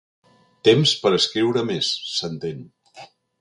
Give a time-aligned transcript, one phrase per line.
[0.67, 2.65] Temps per escriure més, s'entén.